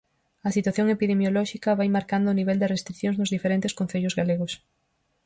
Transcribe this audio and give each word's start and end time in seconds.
A 0.47 0.49
situación 0.57 0.87
epidemiolóxica 0.95 1.77
vai 1.79 1.89
marcando 1.97 2.27
o 2.29 2.37
nivel 2.39 2.57
de 2.59 2.71
restricións 2.75 3.17
nos 3.17 3.33
diferentes 3.35 3.75
concellos 3.79 4.17
galegos. 4.19 4.53